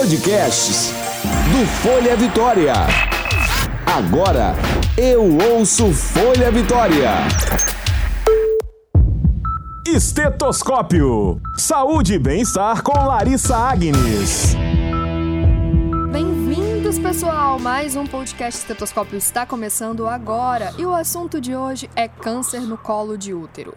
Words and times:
Podcasts 0.00 0.94
do 1.52 1.66
Folha 1.82 2.16
Vitória. 2.16 2.72
Agora 3.84 4.54
eu 4.96 5.36
ouço 5.52 5.92
Folha 5.92 6.50
Vitória. 6.50 7.10
Estetoscópio. 9.86 11.38
Saúde 11.54 12.14
e 12.14 12.18
bem-estar 12.18 12.82
com 12.82 12.94
Larissa 12.98 13.54
Agnes. 13.54 14.54
Bem-vindos, 16.10 16.98
pessoal! 16.98 17.58
Mais 17.58 17.94
um 17.94 18.06
podcast 18.06 18.58
Estetoscópio 18.58 19.18
está 19.18 19.44
começando 19.44 20.06
agora 20.06 20.72
e 20.78 20.86
o 20.86 20.94
assunto 20.94 21.38
de 21.38 21.54
hoje 21.54 21.90
é 21.94 22.08
câncer 22.08 22.62
no 22.62 22.78
colo 22.78 23.18
de 23.18 23.34
útero. 23.34 23.76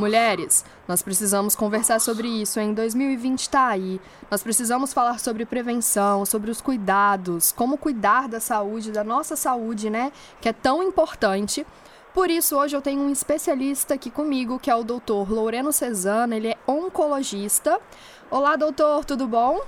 Mulheres, 0.00 0.64
nós 0.88 1.02
precisamos 1.02 1.54
conversar 1.54 2.00
sobre 2.00 2.26
isso, 2.26 2.58
em 2.58 2.72
2020 2.72 3.40
está 3.40 3.66
aí. 3.66 4.00
Nós 4.30 4.42
precisamos 4.42 4.94
falar 4.94 5.20
sobre 5.20 5.44
prevenção, 5.44 6.24
sobre 6.24 6.50
os 6.50 6.58
cuidados, 6.58 7.52
como 7.52 7.76
cuidar 7.76 8.26
da 8.26 8.40
saúde, 8.40 8.92
da 8.92 9.04
nossa 9.04 9.36
saúde, 9.36 9.90
né? 9.90 10.10
Que 10.40 10.48
é 10.48 10.54
tão 10.54 10.82
importante. 10.82 11.66
Por 12.14 12.30
isso, 12.30 12.56
hoje 12.56 12.74
eu 12.74 12.80
tenho 12.80 13.02
um 13.02 13.10
especialista 13.10 13.92
aqui 13.92 14.10
comigo, 14.10 14.58
que 14.58 14.70
é 14.70 14.74
o 14.74 14.82
doutor 14.82 15.30
Loreno 15.30 15.70
Cesana, 15.70 16.34
ele 16.34 16.48
é 16.48 16.56
oncologista. 16.66 17.78
Olá, 18.30 18.56
doutor, 18.56 19.04
tudo 19.04 19.26
bom? 19.26 19.60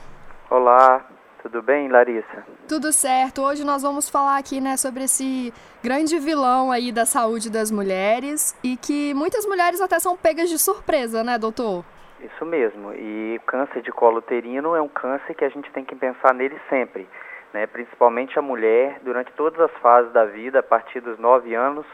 Olá, 0.48 1.04
tudo 1.42 1.60
bem, 1.60 1.88
Larissa? 1.88 2.46
Tudo 2.68 2.92
certo. 2.92 3.42
Hoje 3.42 3.64
nós 3.64 3.82
vamos 3.82 4.08
falar 4.08 4.38
aqui, 4.38 4.60
né, 4.60 4.76
sobre 4.76 5.04
esse 5.04 5.52
grande 5.82 6.18
vilão 6.18 6.70
aí 6.70 6.92
da 6.92 7.04
saúde 7.04 7.50
das 7.50 7.70
mulheres 7.70 8.56
e 8.62 8.76
que 8.76 9.12
muitas 9.12 9.44
mulheres 9.44 9.80
até 9.80 9.98
são 9.98 10.16
pegas 10.16 10.48
de 10.48 10.58
surpresa, 10.58 11.24
né, 11.24 11.36
doutor? 11.36 11.84
Isso 12.20 12.46
mesmo. 12.46 12.94
E 12.94 13.40
câncer 13.46 13.82
de 13.82 13.90
colo 13.90 14.18
uterino 14.18 14.76
é 14.76 14.80
um 14.80 14.88
câncer 14.88 15.34
que 15.34 15.44
a 15.44 15.48
gente 15.48 15.70
tem 15.72 15.84
que 15.84 15.96
pensar 15.96 16.32
nele 16.32 16.56
sempre, 16.70 17.08
né? 17.52 17.66
Principalmente 17.66 18.38
a 18.38 18.42
mulher, 18.42 19.00
durante 19.02 19.32
todas 19.32 19.60
as 19.60 19.72
fases 19.82 20.12
da 20.12 20.24
vida, 20.24 20.60
a 20.60 20.62
partir 20.62 21.00
dos 21.00 21.18
9 21.18 21.52
anos, 21.54 21.84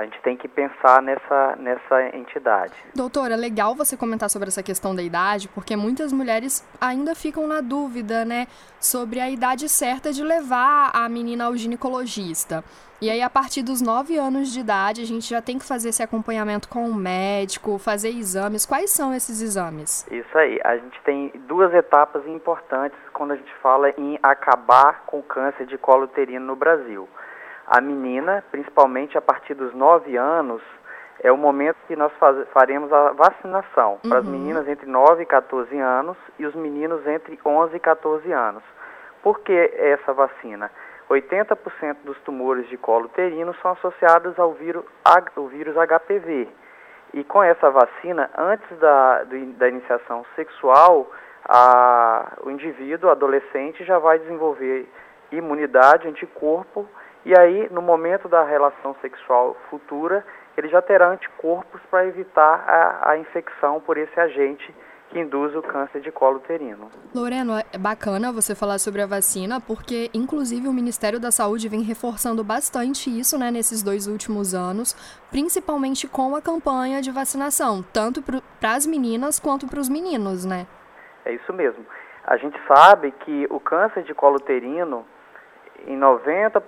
a 0.00 0.04
gente 0.04 0.20
tem 0.22 0.34
que 0.34 0.48
pensar 0.48 1.02
nessa, 1.02 1.56
nessa 1.56 2.16
entidade. 2.16 2.72
Doutora, 2.94 3.36
legal 3.36 3.74
você 3.74 3.98
comentar 3.98 4.30
sobre 4.30 4.48
essa 4.48 4.62
questão 4.62 4.94
da 4.94 5.02
idade, 5.02 5.46
porque 5.48 5.76
muitas 5.76 6.10
mulheres 6.10 6.66
ainda 6.80 7.14
ficam 7.14 7.46
na 7.46 7.60
dúvida, 7.60 8.24
né, 8.24 8.46
sobre 8.80 9.20
a 9.20 9.28
idade 9.28 9.68
certa 9.68 10.10
de 10.10 10.24
levar 10.24 10.90
a 10.94 11.06
menina 11.06 11.44
ao 11.44 11.56
ginecologista. 11.56 12.64
E 13.02 13.10
aí, 13.10 13.22
a 13.22 13.30
partir 13.30 13.62
dos 13.62 13.80
9 13.80 14.18
anos 14.18 14.52
de 14.52 14.60
idade, 14.60 15.02
a 15.02 15.06
gente 15.06 15.28
já 15.28 15.40
tem 15.40 15.58
que 15.58 15.64
fazer 15.64 15.88
esse 15.88 16.02
acompanhamento 16.02 16.68
com 16.68 16.88
o 16.88 16.94
médico, 16.94 17.78
fazer 17.78 18.10
exames. 18.10 18.66
Quais 18.66 18.90
são 18.90 19.14
esses 19.14 19.40
exames? 19.40 20.06
Isso 20.10 20.36
aí. 20.36 20.60
A 20.64 20.76
gente 20.76 21.00
tem 21.02 21.32
duas 21.46 21.72
etapas 21.72 22.26
importantes 22.26 22.98
quando 23.14 23.32
a 23.32 23.36
gente 23.36 23.54
fala 23.62 23.88
em 23.96 24.18
acabar 24.22 25.04
com 25.06 25.20
o 25.20 25.22
câncer 25.22 25.66
de 25.66 25.78
colo 25.78 26.04
uterino 26.04 26.44
no 26.44 26.56
Brasil. 26.56 27.08
A 27.70 27.80
menina, 27.80 28.42
principalmente 28.50 29.16
a 29.16 29.22
partir 29.22 29.54
dos 29.54 29.72
9 29.72 30.16
anos, 30.16 30.60
é 31.22 31.30
o 31.30 31.36
momento 31.36 31.76
que 31.86 31.94
nós 31.94 32.12
faz, 32.18 32.36
faremos 32.48 32.92
a 32.92 33.12
vacinação 33.12 33.92
uhum. 34.02 34.10
para 34.10 34.18
as 34.18 34.24
meninas 34.24 34.66
entre 34.66 34.90
9 34.90 35.22
e 35.22 35.26
14 35.26 35.78
anos 35.78 36.16
e 36.36 36.44
os 36.44 36.54
meninos 36.56 37.06
entre 37.06 37.38
11 37.46 37.76
e 37.76 37.78
14 37.78 38.32
anos. 38.32 38.64
Por 39.22 39.38
que 39.38 39.52
essa 39.76 40.12
vacina? 40.12 40.68
80% 41.08 41.98
dos 42.02 42.18
tumores 42.22 42.68
de 42.68 42.76
colo 42.76 43.04
uterino 43.04 43.54
são 43.62 43.70
associados 43.70 44.36
ao 44.36 44.52
vírus, 44.54 44.84
ao 45.36 45.46
vírus 45.46 45.76
HPV. 45.76 46.48
E 47.14 47.22
com 47.22 47.40
essa 47.40 47.70
vacina, 47.70 48.28
antes 48.36 48.78
da, 48.80 49.22
da 49.58 49.68
iniciação 49.68 50.26
sexual, 50.34 51.08
a, 51.44 52.32
o 52.42 52.50
indivíduo, 52.50 53.10
adolescente, 53.10 53.84
já 53.84 54.00
vai 54.00 54.18
desenvolver 54.18 54.88
imunidade, 55.30 56.08
anticorpo 56.08 56.88
e 57.24 57.38
aí, 57.38 57.68
no 57.70 57.82
momento 57.82 58.28
da 58.28 58.42
relação 58.44 58.94
sexual 59.00 59.56
futura, 59.68 60.24
ele 60.56 60.68
já 60.68 60.80
terá 60.80 61.08
anticorpos 61.08 61.80
para 61.90 62.06
evitar 62.06 62.64
a, 62.66 63.10
a 63.10 63.18
infecção 63.18 63.80
por 63.80 63.98
esse 63.98 64.18
agente 64.18 64.74
que 65.10 65.18
induz 65.18 65.54
o 65.56 65.62
câncer 65.62 66.00
de 66.00 66.10
colo 66.12 66.36
uterino. 66.36 66.88
Loreno, 67.14 67.54
é 67.72 67.78
bacana 67.78 68.32
você 68.32 68.54
falar 68.54 68.78
sobre 68.78 69.02
a 69.02 69.06
vacina, 69.06 69.60
porque 69.60 70.08
inclusive 70.14 70.68
o 70.68 70.72
Ministério 70.72 71.18
da 71.18 71.32
Saúde 71.32 71.68
vem 71.68 71.82
reforçando 71.82 72.44
bastante 72.44 73.10
isso, 73.10 73.36
né, 73.36 73.50
nesses 73.50 73.82
dois 73.82 74.06
últimos 74.06 74.54
anos, 74.54 74.94
principalmente 75.30 76.06
com 76.06 76.36
a 76.36 76.40
campanha 76.40 77.02
de 77.02 77.10
vacinação, 77.10 77.82
tanto 77.92 78.22
para 78.22 78.74
as 78.74 78.86
meninas 78.86 79.40
quanto 79.40 79.66
para 79.66 79.80
os 79.80 79.88
meninos, 79.88 80.44
né? 80.44 80.66
É 81.24 81.32
isso 81.32 81.52
mesmo. 81.52 81.84
A 82.24 82.36
gente 82.36 82.58
sabe 82.68 83.10
que 83.10 83.46
o 83.50 83.58
câncer 83.58 84.04
de 84.04 84.14
colo 84.14 84.36
uterino 84.36 85.04
em 85.86 85.98
90%, 85.98 86.60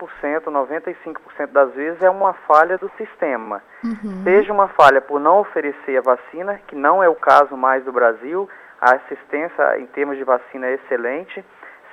95% 0.45 1.47
das 1.53 1.73
vezes 1.75 2.03
é 2.03 2.11
uma 2.11 2.33
falha 2.33 2.79
do 2.79 2.91
sistema. 2.97 3.63
Uhum. 3.85 4.23
Seja 4.25 4.53
uma 4.53 4.69
falha 4.69 5.01
por 5.01 5.21
não 5.21 5.41
oferecer 5.41 5.97
a 5.99 6.01
vacina, 6.01 6.61
que 6.67 6.75
não 6.75 7.03
é 7.03 7.09
o 7.09 7.15
caso 7.15 7.57
mais 7.57 7.85
do 7.85 7.93
Brasil, 7.93 8.49
a 8.81 8.95
assistência 8.97 9.79
em 9.79 9.87
termos 9.87 10.17
de 10.17 10.25
vacina 10.25 10.67
é 10.67 10.75
excelente, 10.75 11.45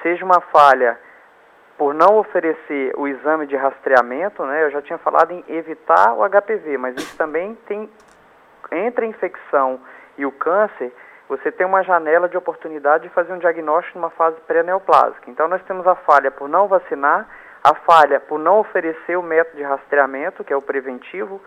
seja 0.01 0.25
uma 0.25 0.41
falha 0.41 0.97
por 1.77 1.93
não 1.93 2.17
oferecer 2.17 2.93
o 2.97 3.07
exame 3.07 3.47
de 3.47 3.55
rastreamento, 3.55 4.43
né? 4.43 4.65
Eu 4.65 4.71
já 4.71 4.81
tinha 4.81 4.97
falado 4.97 5.31
em 5.31 5.43
evitar 5.47 6.13
o 6.13 6.27
HPV, 6.27 6.77
mas 6.77 6.95
isso 6.95 7.15
também 7.17 7.55
tem 7.67 7.89
entre 8.71 9.05
a 9.05 9.07
infecção 9.07 9.79
e 10.17 10.25
o 10.25 10.31
câncer, 10.31 10.91
você 11.29 11.51
tem 11.51 11.65
uma 11.65 11.83
janela 11.83 12.27
de 12.27 12.35
oportunidade 12.35 13.03
de 13.03 13.13
fazer 13.13 13.31
um 13.31 13.37
diagnóstico 13.37 13.99
numa 13.99 14.09
fase 14.09 14.35
pré-neoplásica. 14.47 15.29
Então, 15.29 15.47
nós 15.47 15.63
temos 15.63 15.85
a 15.85 15.95
falha 15.95 16.31
por 16.31 16.49
não 16.49 16.67
vacinar, 16.67 17.27
a 17.63 17.75
falha 17.75 18.19
por 18.19 18.39
não 18.39 18.59
oferecer 18.59 19.15
o 19.15 19.21
método 19.21 19.57
de 19.57 19.63
rastreamento, 19.63 20.43
que 20.43 20.51
é 20.51 20.55
o 20.57 20.61
preventivo, 20.61 21.39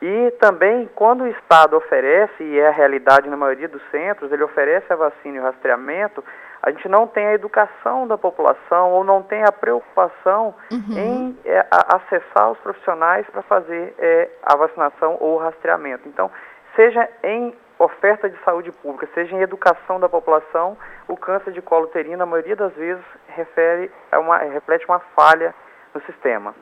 e 0.00 0.30
também, 0.32 0.88
quando 0.94 1.24
o 1.24 1.26
Estado 1.26 1.76
oferece, 1.76 2.42
e 2.42 2.58
é 2.58 2.68
a 2.68 2.70
realidade 2.70 3.28
na 3.28 3.36
maioria 3.36 3.66
dos 3.66 3.82
centros, 3.90 4.30
ele 4.30 4.44
oferece 4.44 4.92
a 4.92 4.96
vacina 4.96 5.36
e 5.36 5.40
o 5.40 5.42
rastreamento, 5.42 6.22
a 6.62 6.70
gente 6.70 6.88
não 6.88 7.06
tem 7.06 7.26
a 7.26 7.34
educação 7.34 8.06
da 8.06 8.18
população 8.18 8.90
ou 8.90 9.04
não 9.04 9.22
tem 9.22 9.42
a 9.44 9.52
preocupação 9.52 10.54
uhum. 10.70 10.98
em 10.98 11.38
é, 11.44 11.60
a, 11.70 11.96
acessar 11.96 12.50
os 12.50 12.58
profissionais 12.58 13.26
para 13.30 13.42
fazer 13.42 13.94
é, 13.98 14.28
a 14.42 14.56
vacinação 14.56 15.16
ou 15.20 15.36
o 15.36 15.38
rastreamento. 15.38 16.08
Então, 16.08 16.30
seja 16.74 17.08
em 17.22 17.54
oferta 17.78 18.28
de 18.28 18.36
saúde 18.44 18.72
pública, 18.72 19.08
seja 19.14 19.34
em 19.34 19.40
educação 19.40 20.00
da 20.00 20.08
população, 20.08 20.76
o 21.06 21.16
câncer 21.16 21.52
de 21.52 21.60
colo 21.60 21.84
uterino, 21.84 22.16
na 22.16 22.26
maioria 22.26 22.56
das 22.56 22.72
vezes, 22.74 23.04
refere 23.28 23.90
a 24.10 24.18
uma, 24.18 24.38
reflete 24.38 24.86
uma 24.86 25.00
falha 25.14 25.54
no 25.94 26.00
sistema. 26.02 26.54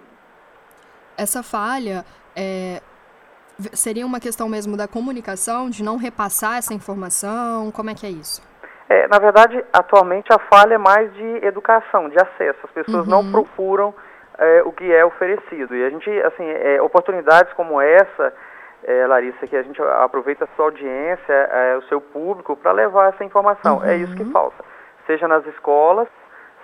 Essa 1.16 1.42
falha 1.42 2.04
é, 2.34 2.80
seria 3.72 4.04
uma 4.04 4.18
questão 4.18 4.48
mesmo 4.48 4.76
da 4.76 4.88
comunicação, 4.88 5.70
de 5.70 5.82
não 5.82 5.96
repassar 5.96 6.56
essa 6.56 6.74
informação? 6.74 7.70
Como 7.70 7.90
é 7.90 7.94
que 7.94 8.06
é 8.06 8.10
isso? 8.10 8.42
É, 8.88 9.08
na 9.08 9.18
verdade, 9.18 9.64
atualmente 9.72 10.32
a 10.32 10.38
falha 10.38 10.74
é 10.74 10.78
mais 10.78 11.12
de 11.14 11.46
educação, 11.46 12.08
de 12.08 12.16
acesso. 12.16 12.58
As 12.64 12.70
pessoas 12.70 13.06
uhum. 13.06 13.10
não 13.10 13.30
procuram 13.30 13.94
é, 14.36 14.62
o 14.64 14.72
que 14.72 14.92
é 14.92 15.04
oferecido. 15.04 15.74
E 15.74 15.84
a 15.84 15.90
gente, 15.90 16.10
assim, 16.22 16.44
é, 16.44 16.82
oportunidades 16.82 17.52
como 17.54 17.80
essa 17.80 18.32
é, 18.84 19.06
Larissa, 19.06 19.46
que 19.46 19.56
a 19.56 19.62
gente 19.62 19.80
aproveita 19.82 20.44
a 20.44 20.48
sua 20.54 20.66
audiência, 20.66 21.32
é, 21.32 21.76
o 21.76 21.82
seu 21.82 22.00
público, 22.00 22.54
para 22.54 22.72
levar 22.72 23.08
essa 23.08 23.24
informação. 23.24 23.78
Uhum. 23.78 23.84
É 23.84 23.96
isso 23.96 24.14
que 24.14 24.22
uhum. 24.22 24.30
falta. 24.30 24.64
Seja 25.06 25.26
nas 25.26 25.44
escolas, 25.46 26.08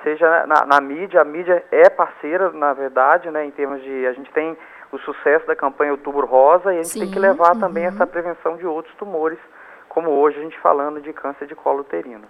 seja 0.02 0.46
na, 0.46 0.66
na, 0.66 0.80
mídia. 0.80 1.20
A 1.20 1.24
mídia 1.24 1.64
é 1.70 1.88
parceira, 1.88 2.50
na 2.50 2.72
verdade, 2.72 3.30
né, 3.30 3.44
em 3.44 3.50
termos 3.50 3.82
de. 3.82 4.06
A 4.06 4.12
gente 4.12 4.30
tem 4.32 4.56
o 4.92 4.98
sucesso 4.98 5.46
da 5.46 5.56
campanha 5.56 5.92
Outubro 5.92 6.26
Rosa 6.26 6.72
e 6.74 6.78
a 6.78 6.82
gente 6.82 6.92
Sim, 6.92 7.00
tem 7.00 7.10
que 7.10 7.18
levar 7.18 7.54
uhum. 7.54 7.60
também 7.60 7.84
essa 7.84 8.06
prevenção 8.06 8.56
de 8.56 8.66
outros 8.66 8.94
tumores, 8.96 9.38
como 9.88 10.10
hoje 10.10 10.38
a 10.38 10.42
gente 10.42 10.58
falando 10.60 11.00
de 11.00 11.12
câncer 11.12 11.46
de 11.46 11.54
colo 11.54 11.80
uterino. 11.80 12.24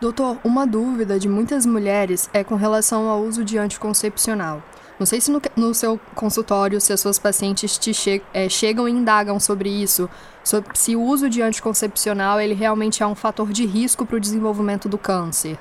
Doutor, 0.00 0.38
uma 0.42 0.66
dúvida 0.66 1.18
de 1.18 1.28
muitas 1.28 1.66
mulheres 1.66 2.30
é 2.32 2.42
com 2.42 2.54
relação 2.54 3.08
ao 3.08 3.18
uso 3.18 3.44
de 3.44 3.58
anticoncepcional. 3.58 4.62
Não 5.00 5.06
sei 5.06 5.18
se 5.18 5.32
no, 5.32 5.40
no 5.56 5.72
seu 5.72 5.98
consultório, 6.14 6.78
se 6.78 6.92
as 6.92 7.00
suas 7.00 7.18
pacientes 7.18 7.78
te 7.78 7.94
che 7.94 8.22
é, 8.34 8.50
chegam 8.50 8.86
e 8.86 8.90
indagam 8.90 9.40
sobre 9.40 9.70
isso, 9.70 10.10
sobre 10.44 10.76
se 10.76 10.94
o 10.94 11.00
uso 11.00 11.30
de 11.30 11.40
anticoncepcional 11.40 12.38
ele 12.38 12.52
realmente 12.52 13.02
é 13.02 13.06
um 13.06 13.14
fator 13.14 13.48
de 13.48 13.64
risco 13.64 14.04
para 14.04 14.16
o 14.16 14.20
desenvolvimento 14.20 14.90
do 14.90 14.98
câncer. 14.98 15.56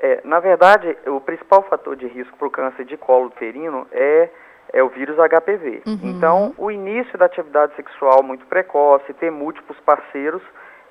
É, 0.00 0.22
na 0.24 0.40
verdade, 0.40 0.96
o 1.06 1.20
principal 1.20 1.62
fator 1.68 1.94
de 1.94 2.06
risco 2.06 2.38
para 2.38 2.48
o 2.48 2.50
câncer 2.50 2.86
de 2.86 2.96
colo 2.96 3.26
uterino 3.26 3.86
é, 3.92 4.30
é 4.72 4.82
o 4.82 4.88
vírus 4.88 5.16
HPV. 5.16 5.82
Uhum. 5.84 5.98
Então, 6.04 6.54
o 6.56 6.70
início 6.70 7.18
da 7.18 7.26
atividade 7.26 7.76
sexual 7.76 8.22
muito 8.22 8.46
precoce, 8.46 9.12
ter 9.12 9.30
múltiplos 9.30 9.78
parceiros, 9.80 10.40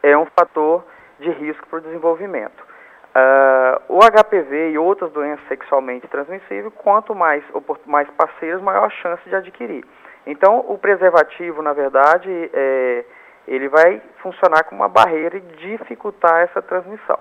é 0.04 0.15
um 0.15 0.27
fator 0.38 0.86
de 1.19 1.31
risco 1.31 1.68
para 1.68 1.80
o 1.80 1.81
desenvolvimento. 1.81 2.68
Uh, 3.15 3.95
o 3.95 4.00
HPV 4.00 4.71
e 4.71 4.77
outras 4.77 5.12
doenças 5.12 5.48
sexualmente 5.48 6.07
transmissíveis, 6.07 6.71
quanto 6.75 7.15
mais, 7.15 7.44
mais 7.86 8.07
parceiros, 8.12 8.62
maior 8.62 8.86
a 8.86 8.89
chance 8.89 9.27
de 9.27 9.36
adquirir. 9.36 9.83
Então, 10.27 10.63
o 10.68 10.77
preservativo, 10.77 11.62
na 11.62 11.74
verdade, 11.74 12.30
é, 12.54 13.06
ele 13.48 13.69
vai 13.69 14.01
funcionar 14.18 14.65
como 14.65 14.81
uma 14.81 14.89
barreira 14.89 15.38
e 15.38 15.42
dificultar 15.42 16.42
essa 16.42 16.62
transmissão. 16.62 17.18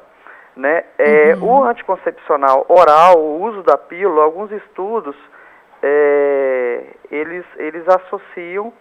Né? 0.57 0.85
É, 0.99 1.35
uhum. 1.37 1.45
O 1.45 1.65
anticoncepcional 1.65 2.67
oral, 2.69 3.19
o 3.19 3.43
uso 3.43 3.63
da 3.63 3.79
pílula, 3.79 4.25
alguns 4.25 4.51
estudos, 4.51 5.17
é, 5.83 6.85
eles, 7.11 7.45
eles 7.57 7.87
associam 7.89 8.73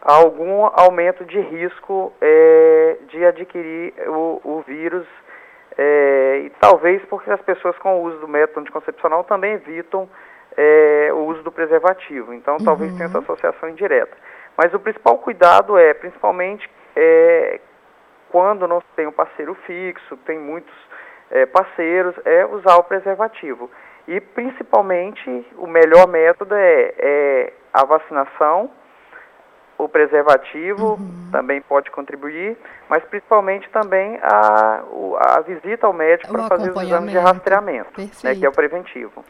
a 0.00 0.14
algum 0.14 0.66
aumento 0.66 1.24
de 1.24 1.40
risco 1.40 2.12
é, 2.20 2.96
de 3.08 3.24
adquirir 3.24 3.94
o, 4.06 4.40
o 4.44 4.64
vírus, 4.66 5.06
é, 5.76 6.42
e 6.44 6.50
talvez 6.60 7.02
porque 7.06 7.30
as 7.30 7.40
pessoas 7.42 7.76
com 7.78 8.00
o 8.00 8.02
uso 8.04 8.18
do 8.18 8.28
método 8.28 8.60
anticoncepcional 8.60 9.24
também 9.24 9.54
evitam 9.54 10.08
é, 10.56 11.10
o 11.12 11.26
uso 11.26 11.42
do 11.42 11.50
preservativo, 11.50 12.32
então 12.32 12.56
uhum. 12.58 12.64
talvez 12.64 12.92
tenha 12.94 13.06
essa 13.08 13.18
associação 13.18 13.68
indireta. 13.68 14.16
Mas 14.56 14.72
o 14.72 14.78
principal 14.78 15.18
cuidado 15.18 15.76
é, 15.76 15.92
principalmente, 15.94 16.70
é, 16.94 17.60
quando 18.30 18.68
não 18.68 18.80
tem 18.94 19.06
um 19.06 19.12
parceiro 19.12 19.54
fixo, 19.66 20.16
tem 20.18 20.38
muitos 20.38 20.74
é, 21.30 21.46
parceiros, 21.46 22.14
é 22.24 22.46
usar 22.46 22.76
o 22.76 22.84
preservativo. 22.84 23.70
E 24.06 24.20
principalmente 24.20 25.46
o 25.56 25.66
melhor 25.66 26.06
método 26.06 26.54
é, 26.54 26.94
é 26.98 27.52
a 27.72 27.84
vacinação, 27.84 28.70
o 29.78 29.88
preservativo 29.88 30.92
uhum. 30.92 31.28
também 31.32 31.60
pode 31.60 31.90
contribuir, 31.90 32.56
mas 32.88 33.02
principalmente 33.04 33.68
também 33.70 34.18
a, 34.22 34.82
a 35.36 35.40
visita 35.40 35.86
ao 35.86 35.92
médico 35.92 36.32
para 36.32 36.48
fazer 36.48 36.70
os 36.70 36.82
exames 36.82 37.10
de 37.10 37.18
rastreamento, 37.18 38.00
né, 38.22 38.34
que 38.34 38.46
é 38.46 38.48
o 38.48 38.52
preventivo. 38.52 39.24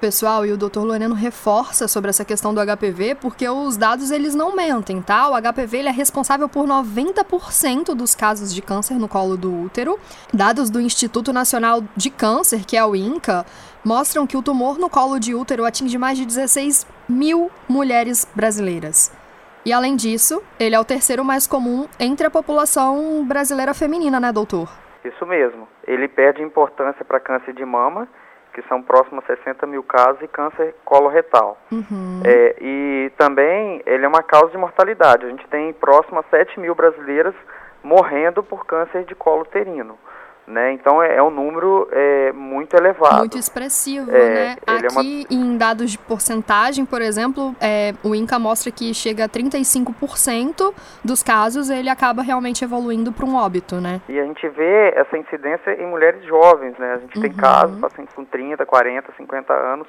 Pessoal, 0.00 0.46
e 0.46 0.52
o 0.52 0.56
Dr. 0.56 0.78
Loreno 0.78 1.14
reforça 1.14 1.86
sobre 1.86 2.08
essa 2.08 2.24
questão 2.24 2.54
do 2.54 2.60
HPV, 2.64 3.16
porque 3.16 3.46
os 3.46 3.76
dados 3.76 4.10
eles 4.10 4.34
não 4.34 4.56
mentem, 4.56 5.02
tá? 5.02 5.28
O 5.28 5.34
HPV 5.34 5.80
é 5.80 5.90
responsável 5.90 6.48
por 6.48 6.66
90% 6.66 7.94
dos 7.94 8.14
casos 8.14 8.54
de 8.54 8.62
câncer 8.62 8.94
no 8.94 9.06
colo 9.06 9.36
do 9.36 9.54
útero. 9.54 10.00
Dados 10.32 10.70
do 10.70 10.80
Instituto 10.80 11.34
Nacional 11.34 11.82
de 11.94 12.08
Câncer, 12.08 12.64
que 12.64 12.78
é 12.78 12.84
o 12.84 12.96
INCA, 12.96 13.44
mostram 13.84 14.26
que 14.26 14.38
o 14.38 14.42
tumor 14.42 14.78
no 14.78 14.88
colo 14.88 15.20
de 15.20 15.34
útero 15.34 15.66
atinge 15.66 15.98
mais 15.98 16.16
de 16.16 16.24
16 16.24 16.86
mil 17.06 17.50
mulheres 17.68 18.26
brasileiras. 18.34 19.19
E 19.64 19.72
além 19.72 19.94
disso, 19.94 20.42
ele 20.58 20.74
é 20.74 20.80
o 20.80 20.84
terceiro 20.84 21.24
mais 21.24 21.46
comum 21.46 21.86
entre 21.98 22.26
a 22.26 22.30
população 22.30 23.24
brasileira 23.26 23.74
feminina, 23.74 24.18
né, 24.18 24.32
doutor? 24.32 24.68
Isso 25.04 25.26
mesmo. 25.26 25.68
Ele 25.86 26.08
perde 26.08 26.42
importância 26.42 27.04
para 27.04 27.20
câncer 27.20 27.52
de 27.52 27.64
mama 27.64 28.08
que 28.52 28.62
são 28.68 28.82
próximos 28.82 29.24
a 29.24 29.36
60 29.36 29.66
mil 29.66 29.82
casos, 29.82 30.20
e 30.22 30.28
câncer 30.28 30.74
coloretal. 30.84 31.56
Uhum. 31.70 32.20
É, 32.24 32.56
e 32.60 33.12
também 33.16 33.82
ele 33.86 34.04
é 34.04 34.08
uma 34.08 34.22
causa 34.22 34.50
de 34.50 34.58
mortalidade. 34.58 35.24
A 35.24 35.28
gente 35.28 35.46
tem 35.48 35.72
próximo 35.72 36.20
a 36.20 36.24
7 36.24 36.58
mil 36.60 36.74
brasileiras 36.74 37.34
morrendo 37.82 38.42
por 38.42 38.66
câncer 38.66 39.04
de 39.04 39.14
colo 39.14 39.42
uterino. 39.42 39.98
Né? 40.46 40.72
Então 40.72 41.00
é, 41.00 41.16
é, 41.16 41.22
um 41.22 41.30
número 41.30 41.88
é, 41.92 42.32
muito 42.32 42.74
elevado. 42.74 43.18
Muito 43.18 43.38
expressivo, 43.38 44.10
é, 44.10 44.28
né? 44.28 44.56
Aqui 44.66 45.26
é 45.28 45.32
uma... 45.32 45.42
em 45.42 45.56
dados 45.56 45.92
de 45.92 45.98
porcentagem, 45.98 46.84
por 46.84 47.00
exemplo, 47.00 47.54
é, 47.60 47.92
o 48.02 48.14
INCA 48.16 48.36
mostra 48.36 48.72
que 48.72 48.92
chega 48.92 49.26
a 49.26 49.28
35% 49.28 50.74
dos 51.04 51.22
casos 51.22 51.70
ele 51.70 51.88
acaba 51.88 52.22
realmente 52.22 52.64
evoluindo 52.64 53.12
para 53.12 53.24
um 53.24 53.36
óbito, 53.36 53.76
né? 53.76 54.00
E 54.08 54.18
a 54.18 54.24
gente 54.24 54.48
vê 54.48 54.92
essa 54.96 55.16
incidência 55.16 55.70
em 55.80 55.86
mulheres 55.86 56.24
jovens, 56.24 56.76
né? 56.78 56.94
A 56.94 56.98
gente 56.98 57.16
uhum. 57.16 57.22
tem 57.22 57.32
casos, 57.32 57.78
pacientes 57.78 58.14
com 58.14 58.24
30, 58.24 58.66
40, 58.66 59.12
50 59.16 59.52
anos, 59.52 59.86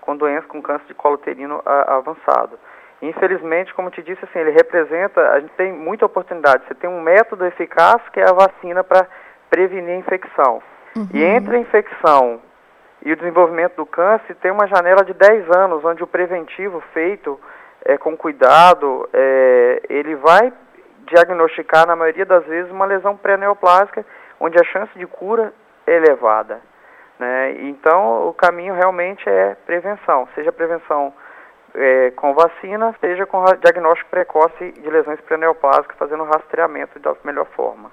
com 0.00 0.16
doença 0.16 0.48
com 0.48 0.60
câncer 0.60 0.86
de 0.88 0.94
colo 0.94 1.14
uterino 1.14 1.62
avançado. 1.64 2.58
Infelizmente, 3.02 3.74
como 3.74 3.90
te 3.90 4.00
disse, 4.00 4.24
assim, 4.24 4.38
ele 4.38 4.52
representa, 4.52 5.20
a 5.32 5.40
gente 5.40 5.52
tem 5.54 5.72
muita 5.72 6.06
oportunidade. 6.06 6.62
Você 6.68 6.74
tem 6.74 6.88
um 6.88 7.00
método 7.00 7.44
eficaz 7.44 8.00
que 8.12 8.20
é 8.20 8.28
a 8.28 8.32
vacina 8.32 8.84
para 8.84 9.08
prevenir 9.52 9.94
a 9.94 9.98
infecção. 9.98 10.62
Uhum. 10.96 11.08
E 11.12 11.22
entre 11.22 11.56
a 11.56 11.58
infecção 11.58 12.40
e 13.04 13.12
o 13.12 13.16
desenvolvimento 13.16 13.76
do 13.76 13.84
câncer 13.84 14.34
tem 14.36 14.50
uma 14.50 14.66
janela 14.66 15.04
de 15.04 15.12
10 15.12 15.50
anos, 15.54 15.84
onde 15.84 16.02
o 16.02 16.06
preventivo 16.06 16.82
feito 16.94 17.38
é, 17.84 17.98
com 17.98 18.16
cuidado, 18.16 19.06
é, 19.12 19.82
ele 19.90 20.14
vai 20.16 20.50
diagnosticar, 21.06 21.86
na 21.86 21.94
maioria 21.94 22.24
das 22.24 22.46
vezes, 22.46 22.70
uma 22.70 22.86
lesão 22.86 23.14
pré-neoplásica, 23.14 24.06
onde 24.40 24.58
a 24.58 24.64
chance 24.64 24.96
de 24.98 25.06
cura 25.06 25.52
é 25.86 25.96
elevada. 25.96 26.60
Né? 27.18 27.56
Então, 27.68 28.28
o 28.28 28.32
caminho 28.32 28.74
realmente 28.74 29.28
é 29.28 29.54
prevenção, 29.66 30.26
seja 30.34 30.50
prevenção 30.50 31.12
é, 31.74 32.10
com 32.12 32.32
vacina, 32.32 32.94
seja 33.00 33.26
com 33.26 33.44
diagnóstico 33.60 34.08
precoce 34.08 34.72
de 34.72 34.88
lesões 34.88 35.20
pré-neoplásicas, 35.20 35.98
fazendo 35.98 36.24
rastreamento 36.24 36.98
da 37.00 37.14
melhor 37.24 37.46
forma. 37.54 37.90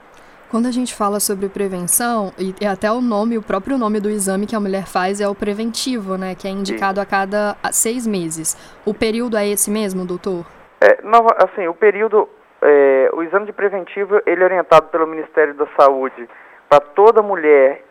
Quando 0.49 0.67
a 0.67 0.71
gente 0.71 0.95
fala 0.95 1.19
sobre 1.19 1.47
prevenção, 1.47 2.33
e, 2.39 2.65
até 2.65 2.91
o 2.91 3.01
nome, 3.01 3.37
o 3.37 3.41
próprio 3.41 3.77
nome 3.77 3.99
do 3.99 4.09
exame 4.09 4.47
que 4.47 4.55
a 4.55 4.59
mulher 4.59 4.87
faz 4.87 5.21
é 5.21 5.27
o 5.27 5.35
preventivo, 5.35 6.17
né? 6.17 6.33
Que 6.33 6.47
é 6.47 6.51
indicado 6.51 6.99
a 6.99 7.05
cada 7.05 7.55
seis 7.71 8.07
meses. 8.07 8.57
O 8.83 8.91
período 8.91 9.37
é 9.37 9.47
esse 9.47 9.69
mesmo, 9.69 10.05
doutor? 10.05 10.43
É, 10.81 11.01
não, 11.03 11.27
assim, 11.37 11.67
o 11.67 11.73
período, 11.75 12.27
é, 12.63 13.11
o 13.13 13.21
exame 13.21 13.45
de 13.45 13.53
preventivo, 13.53 14.19
ele 14.25 14.41
é 14.41 14.45
orientado 14.45 14.87
pelo 14.87 15.05
Ministério 15.05 15.53
da 15.53 15.67
Saúde 15.77 16.27
para 16.67 16.79
toda 16.79 17.21
mulher 17.21 17.83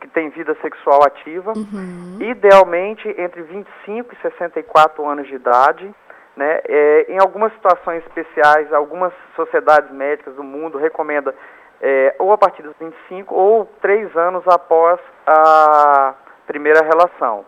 que 0.00 0.08
tem 0.08 0.28
vida 0.28 0.54
sexual 0.60 1.04
ativa, 1.04 1.52
uhum. 1.56 2.18
idealmente 2.20 3.08
entre 3.16 3.40
25 3.42 4.12
e 4.12 4.16
64 4.20 5.08
anos 5.08 5.26
de 5.26 5.36
idade. 5.36 5.90
Né? 6.36 6.60
É, 6.68 7.06
em 7.08 7.18
algumas 7.18 7.52
situações 7.54 8.04
especiais, 8.04 8.70
algumas 8.72 9.12
sociedades 9.36 9.90
médicas 9.90 10.34
do 10.34 10.42
mundo 10.42 10.76
recomendam 10.76 11.32
é, 11.80 12.14
ou 12.18 12.32
a 12.32 12.38
partir 12.38 12.62
dos 12.62 12.74
25 12.78 13.34
ou 13.34 13.66
três 13.80 14.14
anos 14.16 14.42
após 14.46 14.98
a 15.26 16.14
primeira 16.46 16.82
relação. 16.82 17.44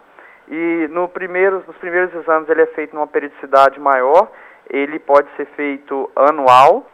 E 0.48 0.88
no 0.90 1.08
primeiro, 1.08 1.62
nos 1.66 1.76
primeiros 1.76 2.14
exames 2.14 2.48
ele 2.48 2.62
é 2.62 2.66
feito 2.66 2.94
numa 2.94 3.06
periodicidade 3.06 3.80
maior, 3.80 4.28
ele 4.68 4.98
pode 4.98 5.28
ser 5.36 5.46
feito 5.56 6.10
anual, 6.14 6.86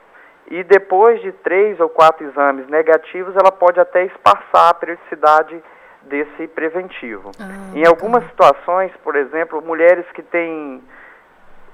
e 0.50 0.62
depois 0.64 1.20
de 1.22 1.32
três 1.32 1.78
ou 1.80 1.88
quatro 1.88 2.26
exames 2.26 2.66
negativos, 2.68 3.34
ela 3.36 3.52
pode 3.52 3.80
até 3.80 4.04
espaçar 4.04 4.70
a 4.70 4.74
periodicidade 4.74 5.62
desse 6.02 6.46
preventivo. 6.48 7.30
Ah, 7.40 7.74
em 7.74 7.86
algumas 7.86 8.24
situações, 8.24 8.92
por 9.04 9.16
exemplo, 9.16 9.62
mulheres 9.62 10.04
que 10.12 10.22
têm 10.22 10.82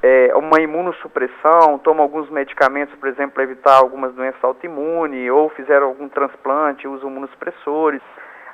é, 0.02 0.30
uma 0.34 0.60
imunossupressão, 0.60 1.78
tomam 1.78 2.04
alguns 2.04 2.30
medicamentos, 2.30 2.94
por 2.96 3.08
exemplo, 3.08 3.32
para 3.32 3.42
evitar 3.42 3.76
algumas 3.76 4.14
doenças 4.14 4.42
autoimunes, 4.42 5.30
ou 5.30 5.48
fizeram 5.50 5.88
algum 5.88 6.08
transplante, 6.08 6.86
usam 6.86 7.10
imunossupressores, 7.10 8.02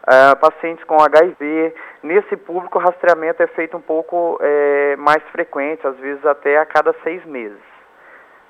uh, 0.05 0.37
pacientes 0.41 0.85
com 0.85 1.03
HIV. 1.03 1.75
Nesse 2.03 2.37
público, 2.37 2.79
o 2.79 2.83
rastreamento 2.83 3.43
é 3.43 3.47
feito 3.49 3.77
um 3.77 3.81
pouco 3.81 4.39
é, 4.41 4.97
mais 4.97 5.23
frequente, 5.33 5.87
às 5.87 5.97
vezes 5.97 6.25
até 6.25 6.59
a 6.59 6.67
cada 6.67 6.95
seis 7.03 7.25
meses. 7.25 7.61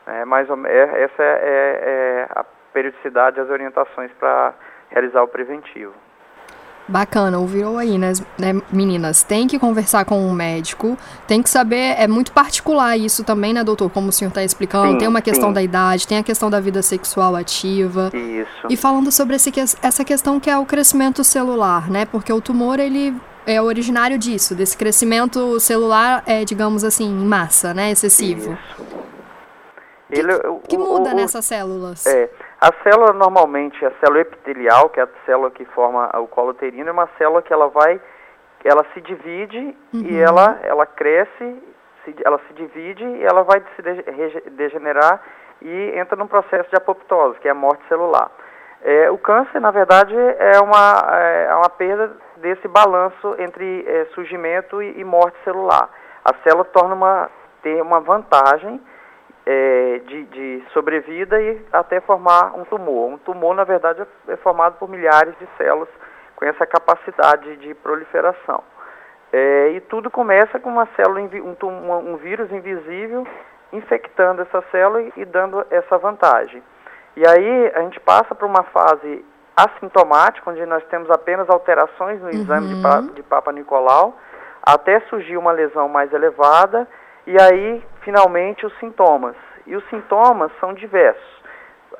É, 0.07 0.25
mais 0.25 0.49
ou, 0.51 0.67
é, 0.67 1.03
essa 1.03 1.23
é, 1.23 1.27
é, 1.27 1.81
é 1.83 2.29
a 2.31 2.45
periodicidade, 2.73 3.41
as 3.41 3.49
orientações 3.49 4.11
para 4.19 4.55
realizar 4.91 5.23
o 5.23 5.29
preventivo. 5.29 5.95
Bacana, 6.87 7.39
ouviu 7.39 7.79
aí, 7.79 7.97
né, 7.97 8.13
né, 8.39 8.61
meninas? 8.71 9.23
Tem 9.23 9.47
que 9.47 9.59
conversar 9.59 10.05
com 10.05 10.21
um 10.21 10.33
médico, 10.33 10.99
tem 11.27 11.43
que 11.43 11.49
saber, 11.49 11.95
é 11.99 12.07
muito 12.07 12.31
particular 12.31 12.97
isso 12.99 13.25
também, 13.25 13.55
né, 13.55 13.65
doutor? 13.65 13.89
Como 13.91 14.09
o 14.09 14.13
senhor 14.13 14.29
está 14.29 14.45
explicando, 14.45 14.93
sim, 14.93 14.99
tem 14.99 15.09
uma 15.09 15.23
questão 15.23 15.49
sim. 15.49 15.55
da 15.55 15.63
idade, 15.63 16.07
tem 16.07 16.19
a 16.19 16.23
questão 16.23 16.51
da 16.51 16.61
vida 16.61 16.83
sexual 16.83 17.35
ativa. 17.37 18.11
Isso. 18.13 18.67
E 18.69 18.77
falando 18.77 19.11
sobre 19.11 19.37
esse, 19.37 19.51
essa 19.81 20.05
questão 20.05 20.39
que 20.39 20.51
é 20.51 20.59
o 20.59 20.67
crescimento 20.67 21.25
celular, 21.25 21.91
né? 21.91 22.05
Porque 22.05 22.31
o 22.31 22.41
tumor, 22.41 22.79
ele 22.79 23.15
é 23.47 23.61
originário 23.61 24.19
disso, 24.19 24.55
desse 24.55 24.77
crescimento 24.77 25.59
celular, 25.61 26.23
é, 26.27 26.45
digamos 26.45 26.85
assim, 26.85 27.07
em 27.07 27.25
massa, 27.25 27.73
né, 27.73 27.91
excessivo. 27.91 28.53
Isso. 28.53 29.05
Que, 30.11 30.19
Ele, 30.21 30.35
o, 30.35 30.61
que 30.61 30.79
muda 30.79 31.11
o, 31.11 31.15
nessas 31.15 31.45
células? 31.45 32.07
É, 32.07 32.31
a 32.65 32.73
célula 32.83 33.13
normalmente, 33.13 33.85
a 33.85 33.93
célula 34.01 34.23
epitelial, 34.23 34.89
que 34.89 34.99
é 34.99 35.03
a 35.03 35.09
célula 35.27 35.51
que 35.51 35.67
forma 35.67 36.09
o 36.19 36.27
colo 36.27 36.51
uterino, 36.51 36.89
é 36.89 36.93
uma 36.93 37.09
célula 37.19 37.43
que 37.43 37.53
ela 37.53 37.69
vai, 37.69 38.01
ela 38.65 38.87
se 38.95 39.03
divide 39.03 39.77
uhum. 39.93 40.01
e 40.01 40.19
ela, 40.19 40.59
ela 40.63 40.87
cresce, 40.87 41.63
se, 42.03 42.17
ela 42.25 42.41
se 42.49 42.55
divide 42.55 43.05
e 43.05 43.23
ela 43.23 43.43
vai 43.43 43.63
se 43.77 44.51
degenerar 44.53 45.21
e 45.61 45.93
entra 45.95 46.17
num 46.17 46.27
processo 46.27 46.71
de 46.71 46.77
apoptose, 46.77 47.39
que 47.41 47.49
é 47.49 47.51
a 47.51 47.55
morte 47.55 47.87
celular. 47.87 48.31
É, 48.83 49.11
o 49.11 49.19
câncer, 49.19 49.61
na 49.61 49.71
verdade, 49.71 50.15
é 50.17 50.59
uma, 50.59 51.17
é 51.19 51.55
uma 51.55 51.69
perda 51.69 52.17
desse 52.39 52.67
balanço 52.67 53.35
entre 53.39 53.85
é, 53.87 54.07
surgimento 54.15 54.83
e, 54.83 55.01
e 55.01 55.05
morte 55.05 55.37
celular. 55.45 55.91
A 56.25 56.33
célula 56.43 56.65
torna 56.65 56.95
uma, 56.95 57.31
ter 57.63 57.83
uma 57.83 58.01
vantagem 58.01 58.81
é, 59.47 60.01
de, 60.07 60.25
de, 60.25 60.65
sobrevida 60.73 61.41
e 61.41 61.61
até 61.73 62.01
formar 62.01 62.57
um 62.57 62.65
tumor. 62.65 63.11
Um 63.11 63.19
tumor, 63.19 63.55
na 63.55 63.65
verdade, 63.65 64.03
é, 64.29 64.37
formado 64.37 64.79
por 64.79 64.89
milhares 64.89 65.35
de 65.39 65.47
células 65.59 65.89
com 66.37 66.45
essa 66.45 66.67
capacidade 66.67 67.57
de 67.59 67.75
proliferação. 67.75 68.63
É, 69.33 69.71
e 69.71 69.81
tudo 69.83 70.11
começa 70.11 70.59
com 70.59 70.71
uma 70.71 70.87
célula, 70.97 71.21
um, 71.21 72.13
um, 72.13 72.17
vírus 72.17 72.51
invisível 72.53 73.27
infectando 73.73 74.43
essa 74.43 74.63
célula 74.71 75.03
e, 75.03 75.13
e 75.17 75.25
dando 75.25 75.67
essa 75.71 75.99
vantagem. 75.99 76.63
E 77.17 77.27
aí 77.27 77.73
a 77.75 77.81
gente 77.81 78.01
passa 78.01 78.35
para 78.35 78.47
uma 78.47 78.63
fase 78.65 79.25
assintomática, 79.57 80.51
onde 80.51 80.65
nós 80.67 80.85
temos 80.87 81.11
apenas 81.11 81.49
alterações 81.49 82.21
no 82.21 82.31
exame 82.31 82.75
uhum. 82.75 83.07
de, 83.09 83.13
de 83.15 83.23
Papa 83.23 83.53
Nicolau, 83.53 84.17
até 84.63 85.01
surgir 85.09 85.37
uma 85.37 85.53
lesão 85.53 85.89
mais 85.89 86.13
elevada 86.13 86.89
e 87.27 87.41
aí, 87.41 87.83
finalmente, 88.03 88.67
os 88.67 88.79
sintomas. 88.79 89.37
E 89.67 89.75
os 89.75 89.85
sintomas 89.89 90.53
são 90.61 90.75
diversos. 90.75 91.43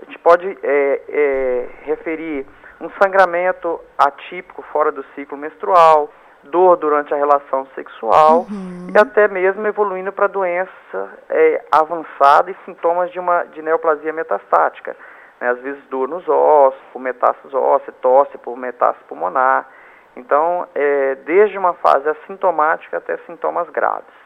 A 0.01 0.05
gente 0.05 0.19
pode 0.19 0.59
é, 0.63 1.03
é, 1.09 1.69
referir 1.83 2.47
um 2.81 2.91
sangramento 3.03 3.81
atípico 3.97 4.63
fora 4.71 4.93
do 4.93 5.05
ciclo 5.15 5.39
menstrual, 5.39 6.11
dor 6.43 6.77
durante 6.77 7.15
a 7.15 7.17
relação 7.17 7.67
sexual 7.75 8.47
uhum. 8.51 8.89
e 8.95 8.99
até 8.99 9.29
mesmo 9.29 9.67
evoluindo 9.67 10.13
para 10.13 10.27
doença 10.27 11.11
é, 11.31 11.65
avançada 11.73 12.51
e 12.51 12.57
sintomas 12.67 13.11
de 13.11 13.19
uma 13.19 13.45
de 13.45 13.63
neoplasia 13.63 14.13
metastática. 14.13 14.97
Né? 15.41 15.49
Às 15.49 15.61
vezes 15.61 15.83
dor 15.85 16.09
nos 16.09 16.29
ossos, 16.29 16.81
por 16.93 17.01
metástase 17.01 17.55
óssea, 17.57 17.95
tosse 18.03 18.37
por 18.39 18.57
metástase 18.57 19.05
pulmonar. 19.09 19.67
Então, 20.17 20.69
é, 20.75 21.17
desde 21.27 21.59
uma 21.59 21.73
fase 21.75 22.09
assintomática 22.09 22.99
até 22.99 23.17
sintomas 23.27 23.69
graves. 23.71 24.24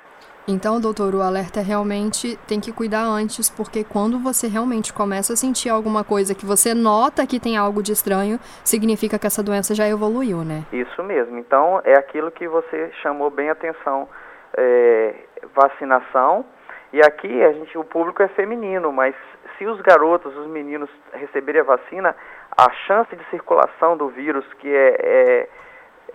Então, 0.50 0.80
doutor, 0.80 1.14
o 1.14 1.20
alerta 1.20 1.60
realmente 1.60 2.38
tem 2.48 2.58
que 2.58 2.72
cuidar 2.72 3.02
antes, 3.02 3.50
porque 3.50 3.84
quando 3.84 4.18
você 4.18 4.48
realmente 4.48 4.94
começa 4.94 5.34
a 5.34 5.36
sentir 5.36 5.68
alguma 5.68 6.02
coisa 6.02 6.34
que 6.34 6.46
você 6.46 6.72
nota 6.72 7.26
que 7.26 7.38
tem 7.38 7.58
algo 7.58 7.82
de 7.82 7.92
estranho, 7.92 8.38
significa 8.64 9.18
que 9.18 9.26
essa 9.26 9.42
doença 9.42 9.74
já 9.74 9.86
evoluiu, 9.86 10.38
né? 10.38 10.64
Isso 10.72 11.02
mesmo. 11.02 11.36
Então, 11.38 11.82
é 11.84 11.92
aquilo 11.98 12.30
que 12.30 12.48
você 12.48 12.90
chamou 13.02 13.28
bem 13.28 13.50
atenção, 13.50 14.08
é, 14.56 15.14
vacinação. 15.54 16.46
E 16.94 17.00
aqui 17.02 17.42
a 17.42 17.52
gente, 17.52 17.76
o 17.76 17.84
público 17.84 18.22
é 18.22 18.28
feminino, 18.28 18.90
mas 18.90 19.14
se 19.58 19.66
os 19.66 19.78
garotos, 19.82 20.34
os 20.34 20.46
meninos 20.46 20.88
receberem 21.12 21.60
a 21.60 21.64
vacina, 21.64 22.16
a 22.56 22.70
chance 22.86 23.14
de 23.14 23.22
circulação 23.28 23.98
do 23.98 24.08
vírus, 24.08 24.46
que 24.60 24.68
é, 24.74 24.96
é 24.98 25.48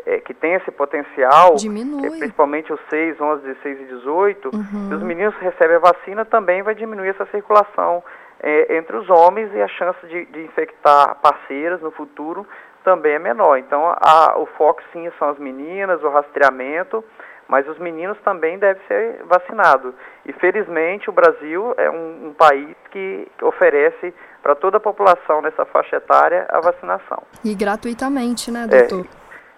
é, 0.06 0.20
que 0.20 0.34
tem 0.34 0.54
esse 0.54 0.72
potencial, 0.72 1.56
é, 1.56 2.10
principalmente 2.20 2.72
os 2.74 2.80
6, 2.90 3.20
11, 3.20 3.42
16 3.44 3.82
e 3.82 3.86
18, 3.86 4.50
uhum. 4.54 4.88
se 4.90 4.96
os 4.96 5.04
meninos 5.04 5.36
recebem 5.36 5.78
a 5.78 5.80
vacina, 5.80 6.26
também 6.26 6.62
vai 6.62 6.76
diminuir 6.76 7.10
essa 7.10 7.26
circulação 7.28 8.04
é, 8.42 8.76
entre 8.76 8.98
os 8.98 9.10
homens 9.10 9.50
e 9.54 9.62
a 9.62 9.68
chance 9.68 10.06
de, 10.08 10.26
de, 10.26 10.42
infectar 10.42 11.16
parceiras 11.22 11.82
no 11.82 11.92
futuro 11.92 12.46
também 12.84 13.14
é 13.14 13.20
menor. 13.20 13.58
Então, 13.58 13.96
a, 13.96 14.38
o 14.38 14.46
foco 14.58 14.82
sim 14.92 15.10
são 15.18 15.30
as 15.30 15.40
meninas, 15.40 16.04
o 16.04 16.10
rastreamento, 16.10 17.02
mas 17.48 17.66
os 17.70 17.78
meninos 17.80 18.18
também 18.26 18.60
devem 18.60 18.82
ser 18.88 19.24
vacinados. 19.24 19.94
E 20.26 20.34
felizmente 20.34 21.10
o 21.10 21.14
Brasil 21.14 21.74
é 21.78 21.90
um, 21.90 22.28
um 22.28 22.34
país 22.34 22.76
que 22.92 23.26
oferece 23.42 24.14
para 24.42 24.56
toda 24.56 24.76
a 24.76 24.80
população 24.82 25.42
nessa 25.42 25.64
faixa 25.64 25.96
etária 25.96 26.46
a 26.50 26.60
vacinação. 26.60 27.24
E 27.46 27.56
gratuitamente, 27.56 28.52
né, 28.52 28.68
doutor? 28.68 29.08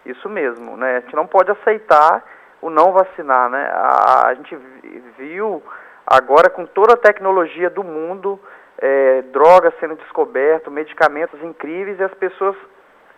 Isso 0.06 0.30
mesmo, 0.30 0.78
né? 0.78 0.98
A 0.98 1.00
gente 1.02 1.16
não 1.16 1.26
pode 1.26 1.52
aceitar 1.52 2.24
o 2.62 2.70
não 2.70 2.92
vacinar, 2.92 3.50
né? 3.50 3.70
A, 3.74 4.28
a 4.28 4.34
gente 4.36 4.56
viu 5.18 5.64
agora 6.06 6.50
com 6.50 6.66
toda 6.66 6.94
a 6.94 6.98
tecnologia 6.98 7.70
do 7.70 7.84
mundo, 7.84 8.40
é, 8.78 9.22
drogas 9.24 9.74
sendo 9.80 9.96
descobertas, 9.96 10.72
medicamentos 10.72 11.42
incríveis 11.44 12.00
e 12.00 12.04
as 12.04 12.14
pessoas 12.14 12.56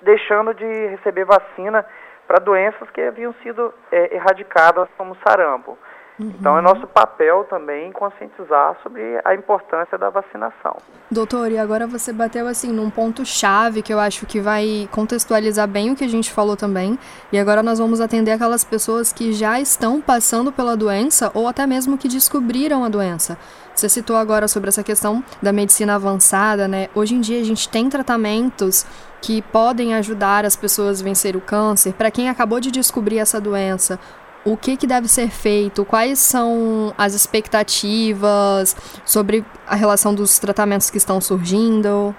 deixando 0.01 0.53
de 0.53 0.87
receber 0.87 1.25
vacina 1.25 1.85
para 2.27 2.39
doenças 2.39 2.89
que 2.91 3.01
haviam 3.01 3.33
sido 3.41 3.73
é, 3.91 4.15
erradicadas 4.15 4.87
como 4.97 5.17
sarampo. 5.27 5.77
Uhum. 6.19 6.33
Então 6.39 6.57
é 6.57 6.61
nosso 6.61 6.87
papel 6.87 7.45
também 7.49 7.91
conscientizar 7.91 8.75
sobre 8.81 9.01
a 9.23 9.35
importância 9.35 9.97
da 9.97 10.09
vacinação. 10.09 10.75
Doutor, 11.11 11.51
e 11.51 11.57
agora 11.57 11.85
você 11.85 12.11
bateu 12.11 12.47
assim 12.47 12.71
num 12.71 12.89
ponto 12.89 13.23
chave 13.25 13.81
que 13.81 13.93
eu 13.93 13.99
acho 13.99 14.25
que 14.25 14.39
vai 14.39 14.89
contextualizar 14.91 15.67
bem 15.67 15.91
o 15.91 15.95
que 15.95 16.03
a 16.03 16.09
gente 16.09 16.31
falou 16.31 16.57
também. 16.57 16.97
E 17.31 17.37
agora 17.37 17.61
nós 17.61 17.77
vamos 17.77 18.01
atender 18.01 18.31
aquelas 18.31 18.63
pessoas 18.63 19.13
que 19.13 19.31
já 19.31 19.59
estão 19.59 20.01
passando 20.01 20.51
pela 20.51 20.75
doença 20.75 21.31
ou 21.33 21.47
até 21.47 21.67
mesmo 21.67 21.97
que 21.97 22.07
descobriram 22.07 22.83
a 22.83 22.89
doença. 22.89 23.37
Você 23.75 23.87
citou 23.87 24.15
agora 24.15 24.47
sobre 24.47 24.69
essa 24.69 24.83
questão 24.83 25.23
da 25.39 25.53
medicina 25.53 25.95
avançada, 25.95 26.67
né? 26.67 26.89
Hoje 26.95 27.13
em 27.13 27.21
dia 27.21 27.39
a 27.39 27.43
gente 27.43 27.69
tem 27.69 27.87
tratamentos 27.89 28.87
que 29.21 29.39
podem 29.41 29.93
ajudar 29.93 30.45
as 30.45 30.55
pessoas 30.55 30.99
a 30.99 31.03
vencer 31.03 31.35
o 31.35 31.41
câncer. 31.41 31.93
Para 31.93 32.09
quem 32.09 32.27
acabou 32.27 32.59
de 32.59 32.71
descobrir 32.71 33.19
essa 33.19 33.39
doença, 33.39 33.99
o 34.47 34.57
que, 34.57 34.77
que 34.77 34.87
deve 34.87 35.07
ser 35.07 35.29
feito, 35.29 35.83
quais 35.85 36.19
são 36.19 36.93
as 36.97 37.13
expectativas 37.13 38.75
sobre 39.05 39.43
a 39.67 39.75
relação 39.75 40.15
dos 40.15 40.39
tratamentos 40.39 40.89
que 40.89 40.97
estão 40.97 41.19
surgindo? 41.19 42.15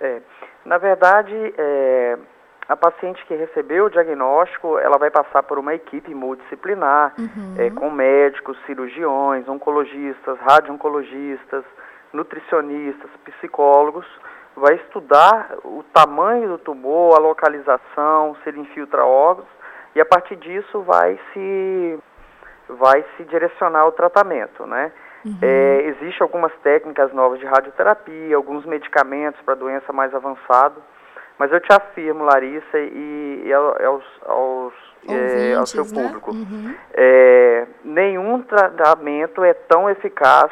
É, 0.00 0.20
na 0.64 0.78
verdade, 0.78 1.34
é, 1.58 2.18
a 2.68 2.76
paciente 2.76 3.24
que 3.26 3.34
recebeu 3.34 3.86
o 3.86 3.90
diagnóstico, 3.90 4.78
ela 4.78 4.96
vai 4.96 5.10
passar 5.10 5.42
por 5.42 5.58
uma 5.58 5.74
equipe 5.74 6.14
multidisciplinar, 6.14 7.14
uhum. 7.18 7.54
é, 7.58 7.70
com 7.70 7.90
médicos, 7.90 8.56
cirurgiões, 8.66 9.48
oncologistas, 9.48 10.38
radio-oncologistas, 10.40 11.64
nutricionistas, 12.12 13.10
psicólogos, 13.24 14.06
vai 14.56 14.74
estudar 14.76 15.54
o 15.64 15.84
tamanho 15.92 16.48
do 16.48 16.58
tumor, 16.58 17.16
a 17.16 17.20
localização, 17.20 18.36
se 18.42 18.48
ele 18.48 18.60
infiltra 18.60 19.04
órgãos, 19.04 19.48
e 19.96 20.00
a 20.00 20.04
partir 20.04 20.36
disso 20.36 20.82
vai 20.82 21.18
se 21.32 21.98
vai 22.68 23.02
se 23.16 23.24
direcionar 23.24 23.86
o 23.86 23.92
tratamento, 23.92 24.66
né? 24.66 24.92
Uhum. 25.24 25.38
É, 25.40 25.82
Existem 25.86 26.20
algumas 26.20 26.52
técnicas 26.62 27.12
novas 27.14 27.40
de 27.40 27.46
radioterapia, 27.46 28.36
alguns 28.36 28.66
medicamentos 28.66 29.40
para 29.40 29.54
doença 29.54 29.94
mais 29.94 30.14
avançada, 30.14 30.74
mas 31.38 31.50
eu 31.50 31.60
te 31.60 31.72
afirmo, 31.72 32.24
Larissa, 32.24 32.78
e, 32.78 33.44
e 33.46 33.52
aos, 33.54 34.04
aos, 34.26 34.74
é, 35.08 35.54
ao 35.54 35.64
seu 35.64 35.84
né? 35.84 35.90
público, 35.94 36.30
uhum. 36.32 36.74
é, 36.92 37.66
nenhum 37.82 38.42
tratamento 38.42 39.42
é 39.42 39.54
tão 39.54 39.88
eficaz, 39.88 40.50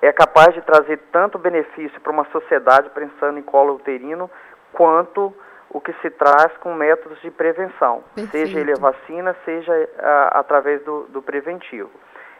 é 0.00 0.10
capaz 0.12 0.54
de 0.54 0.62
trazer 0.62 0.98
tanto 1.12 1.38
benefício 1.38 2.00
para 2.00 2.12
uma 2.12 2.24
sociedade 2.32 2.88
pensando 2.90 3.38
em 3.38 3.42
colo 3.42 3.74
uterino, 3.74 4.30
quanto 4.72 5.34
o 5.72 5.80
que 5.80 5.92
se 5.94 6.10
traz 6.10 6.52
com 6.58 6.74
métodos 6.74 7.20
de 7.22 7.30
prevenção, 7.30 8.04
Perfeito. 8.14 8.30
seja 8.30 8.60
ele 8.60 8.72
a 8.72 8.78
vacina, 8.78 9.34
seja 9.44 9.72
a, 9.98 10.40
através 10.40 10.82
do, 10.84 11.04
do, 11.04 11.22
preventivo. 11.22 11.90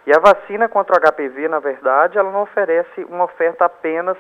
E 0.07 0.13
a 0.13 0.19
vacina 0.19 0.69
contra 0.69 0.97
o 0.97 1.01
HPV, 1.01 1.49
na 1.49 1.59
verdade, 1.59 2.19
ela 2.19 2.31
não 2.31 2.43
oferece 2.43 3.05
uma 3.05 3.25
oferta 3.25 3.65
apenas 3.65 4.19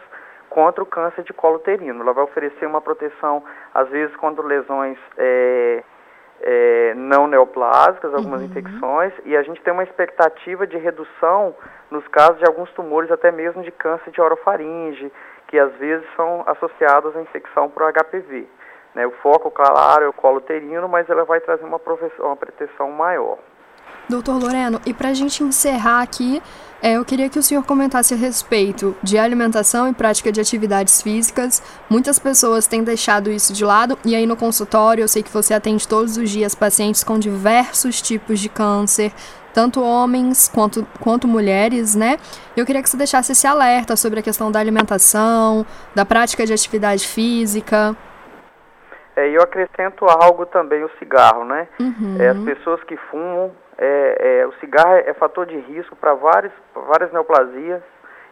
contra 0.48 0.82
o 0.82 0.86
câncer 0.86 1.24
de 1.24 1.32
colo 1.32 1.56
uterino. 1.56 2.02
Ela 2.02 2.12
vai 2.12 2.24
oferecer 2.24 2.64
uma 2.66 2.80
proteção, 2.80 3.44
às 3.74 3.88
vezes, 3.88 4.14
contra 4.16 4.46
lesões 4.46 4.96
é, 5.18 5.82
é, 6.40 6.94
não 6.94 7.26
neoplásicas, 7.26 8.14
algumas 8.14 8.40
uhum. 8.40 8.46
infecções, 8.46 9.12
e 9.24 9.36
a 9.36 9.42
gente 9.42 9.60
tem 9.62 9.72
uma 9.72 9.82
expectativa 9.82 10.66
de 10.66 10.78
redução 10.78 11.54
nos 11.90 12.06
casos 12.08 12.38
de 12.38 12.46
alguns 12.46 12.70
tumores, 12.72 13.10
até 13.10 13.30
mesmo 13.30 13.62
de 13.62 13.70
câncer 13.72 14.10
de 14.10 14.20
orofaringe, 14.20 15.12
que 15.48 15.58
às 15.58 15.72
vezes 15.76 16.06
são 16.16 16.44
associados 16.46 17.14
à 17.14 17.20
infecção 17.20 17.68
por 17.68 17.82
HPV. 17.92 18.48
Né? 18.94 19.06
O 19.06 19.12
foco, 19.22 19.50
claro, 19.50 20.04
é 20.04 20.08
o 20.08 20.12
colo 20.12 20.38
uterino, 20.38 20.88
mas 20.88 21.08
ela 21.08 21.24
vai 21.24 21.40
trazer 21.40 21.64
uma, 21.64 21.80
uma 22.20 22.36
proteção 22.36 22.90
maior. 22.90 23.38
Doutor 24.08 24.42
Loreno, 24.42 24.80
e 24.84 24.92
para 24.92 25.10
a 25.10 25.14
gente 25.14 25.42
encerrar 25.42 26.02
aqui, 26.02 26.42
é, 26.82 26.94
eu 26.94 27.04
queria 27.04 27.28
que 27.28 27.38
o 27.38 27.42
senhor 27.42 27.64
comentasse 27.64 28.12
a 28.12 28.16
respeito 28.16 28.96
de 29.02 29.16
alimentação 29.16 29.88
e 29.88 29.94
prática 29.94 30.32
de 30.32 30.40
atividades 30.40 31.00
físicas. 31.00 31.62
Muitas 31.88 32.18
pessoas 32.18 32.66
têm 32.66 32.82
deixado 32.82 33.30
isso 33.30 33.52
de 33.52 33.64
lado, 33.64 33.96
e 34.04 34.16
aí 34.16 34.26
no 34.26 34.36
consultório 34.36 35.02
eu 35.02 35.08
sei 35.08 35.22
que 35.22 35.30
você 35.30 35.54
atende 35.54 35.86
todos 35.86 36.16
os 36.16 36.28
dias 36.28 36.54
pacientes 36.54 37.04
com 37.04 37.18
diversos 37.18 38.02
tipos 38.02 38.40
de 38.40 38.48
câncer, 38.48 39.12
tanto 39.54 39.80
homens 39.80 40.50
quanto, 40.52 40.84
quanto 40.98 41.28
mulheres, 41.28 41.94
né? 41.94 42.16
Eu 42.56 42.66
queria 42.66 42.82
que 42.82 42.90
você 42.90 42.96
deixasse 42.96 43.32
esse 43.32 43.46
alerta 43.46 43.94
sobre 43.94 44.18
a 44.18 44.22
questão 44.22 44.50
da 44.50 44.58
alimentação, 44.58 45.64
da 45.94 46.04
prática 46.04 46.44
de 46.44 46.52
atividade 46.52 47.06
física. 47.06 47.96
É, 49.22 49.28
eu 49.28 49.40
acrescento 49.40 50.04
algo 50.06 50.44
também, 50.46 50.82
o 50.82 50.90
cigarro, 50.98 51.44
né? 51.44 51.68
Uhum. 51.78 52.16
É, 52.18 52.28
as 52.28 52.38
pessoas 52.40 52.82
que 52.84 52.96
fumam, 52.96 53.52
é, 53.78 54.40
é 54.40 54.46
o 54.46 54.52
cigarro 54.54 54.94
é, 54.94 55.14
fator 55.14 55.46
de 55.46 55.56
risco 55.56 55.94
para 55.94 56.14
várias, 56.14 56.52
várias 56.74 57.12
neoplasias, 57.12 57.82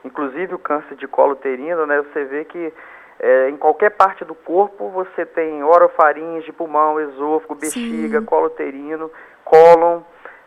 inclusive 0.04 0.54
o 0.54 0.58
câncer 0.58 0.96
de 0.96 1.06
colo 1.06 1.32
uterino, 1.32 1.86
né? 1.86 2.02
Você 2.02 2.24
vê 2.24 2.44
que 2.44 2.72
é, 3.20 3.50
em 3.50 3.56
qualquer 3.56 3.90
parte 3.90 4.24
do 4.24 4.34
corpo 4.34 4.88
você 4.88 5.24
tem 5.24 5.62
orofaringe, 5.62 6.50
pulmão, 6.52 7.00
esôfago, 7.00 7.54
bexiga, 7.54 8.18
Sim. 8.18 8.24
colo 8.24 8.46
uterino, 8.46 9.10
cólon, 9.44 10.00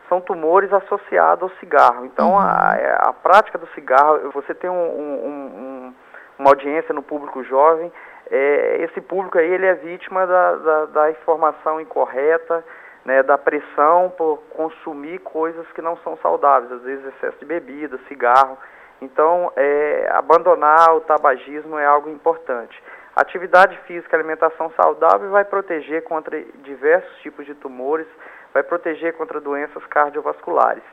são 0.10 0.20
tumores 0.20 0.74
associados 0.74 1.44
ao 1.44 1.58
cigarro. 1.60 2.06
Então, 2.06 2.32
uhum. 2.32 2.40
a, 2.40 2.76
é, 2.78 2.98
a, 3.00 3.14
prática 3.14 3.58
do 3.58 3.68
cigarro, 3.68 4.32
você 4.34 4.54
tem 4.54 4.70
um, 4.70 4.74
um, 4.74 5.26
um, 5.26 5.94
uma 6.38 6.50
audiência 6.50 6.94
no 6.94 7.02
público 7.02 7.44
jovem, 7.44 7.92
é, 8.36 8.78
esse 8.86 9.00
público 9.00 9.38
aí 9.38 9.48
ele 9.48 9.68
é 9.68 9.76
vítima 9.76 10.26
da, 10.26 10.56
da, 10.56 10.86
da 10.86 11.12
informação 11.12 11.80
incorreta, 11.80 12.66
né, 13.06 13.22
da 13.22 13.38
pressão 13.38 14.12
por 14.18 14.40
consumir 14.56 15.20
coisas 15.20 15.68
que 15.74 15.84
não 15.84 15.96
são 15.98 16.18
saudáveis, 16.18 16.72
às 16.72 16.82
vezes 16.82 17.06
excesso 17.06 17.38
de 17.38 17.46
bebida, 17.46 18.00
cigarro. 18.08 18.58
Então, 19.00 19.52
é, 19.56 20.10
abandonar 20.14 20.96
o 20.96 21.02
tabagismo 21.02 21.78
é 21.78 21.86
algo 21.86 22.10
importante. 22.10 22.82
Atividade 23.16 23.78
física, 23.86 24.18
alimentação 24.18 24.72
saudável 24.72 25.30
vai 25.30 25.46
proteger 25.46 26.04
contra 26.04 26.42
diversos 26.64 27.16
tipos 27.18 27.46
de 27.46 27.54
tumores, 27.54 28.08
vai 28.52 28.64
proteger 28.64 29.14
contra 29.14 29.40
doenças 29.40 29.86
cardiovasculares. 29.86 30.84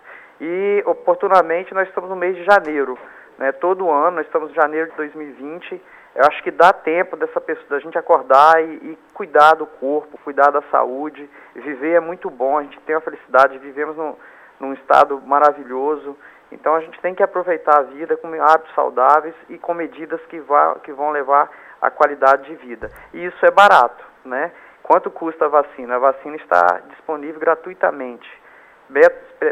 E, 0.42 0.82
oportunamente, 0.84 1.72
nós 1.72 1.88
estamos 1.88 2.10
no 2.10 2.16
mês 2.16 2.36
de 2.36 2.44
janeiro, 2.44 2.98
né? 3.38 3.50
todo 3.52 3.90
ano, 3.90 4.16
nós 4.16 4.26
estamos 4.26 4.50
em 4.50 4.54
janeiro 4.54 4.90
de 4.90 4.96
2020, 4.98 5.80
eu 6.14 6.24
acho 6.24 6.42
que 6.42 6.50
dá 6.50 6.72
tempo 6.72 7.16
dessa 7.16 7.40
pessoa, 7.40 7.68
da 7.70 7.78
gente 7.78 7.96
acordar 7.96 8.62
e, 8.62 8.74
e, 8.74 8.98
cuidar 9.14 9.54
do 9.54 9.66
corpo, 9.66 10.18
cuidar 10.24 10.50
da 10.50 10.60
saúde. 10.62 11.28
Viver 11.54 11.92
é 11.92 12.00
muito 12.00 12.28
bom, 12.28 12.58
a 12.58 12.62
gente 12.62 12.80
tem 12.80 12.96
a 12.96 13.00
felicidade, 13.00 13.58
vivemos 13.58 13.96
num, 13.96 14.16
num 14.58 14.72
estado 14.72 15.20
maravilhoso. 15.20 16.16
Então 16.50 16.74
a 16.74 16.80
gente 16.80 17.00
tem 17.00 17.14
que 17.14 17.22
aproveitar 17.22 17.78
a 17.78 17.82
vida 17.82 18.16
com 18.16 18.28
hábitos 18.42 18.74
saudáveis 18.74 19.34
e 19.48 19.56
com 19.56 19.72
medidas 19.72 20.20
que, 20.26 20.40
vá, 20.40 20.74
que 20.82 20.92
vão 20.92 21.10
levar 21.10 21.48
à 21.80 21.90
qualidade 21.90 22.44
de 22.46 22.56
vida. 22.56 22.90
E 23.14 23.24
isso 23.24 23.46
é 23.46 23.50
barato, 23.50 24.04
né? 24.24 24.50
Quanto 24.82 25.10
custa 25.10 25.44
a 25.44 25.48
vacina? 25.48 25.94
A 25.94 26.00
vacina 26.00 26.34
está 26.36 26.80
disponível 26.88 27.38
gratuitamente. 27.38 28.28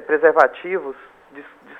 Preservativos 0.06 0.96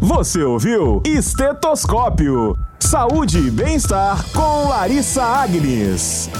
Você 0.00 0.42
ouviu 0.42 1.02
Estetoscópio. 1.04 2.56
Saúde 2.80 3.38
e 3.38 3.50
bem-estar 3.50 4.24
com 4.32 4.68
Larissa 4.68 5.22
Agnes. 5.22 6.30